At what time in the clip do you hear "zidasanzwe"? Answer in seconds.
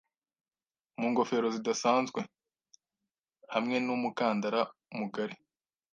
1.55-2.19